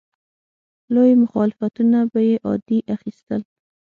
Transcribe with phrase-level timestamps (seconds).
[0.93, 3.41] لوی مخالفتونه به یې عادي اخیستل.